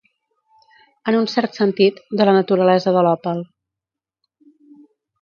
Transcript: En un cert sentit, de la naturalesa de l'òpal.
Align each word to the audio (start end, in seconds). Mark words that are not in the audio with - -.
En 1.11 1.17
un 1.19 1.29
cert 1.33 1.59
sentit, 1.59 2.01
de 2.21 2.29
la 2.31 2.35
naturalesa 2.39 2.97
de 2.99 3.07
l'òpal. 3.09 3.47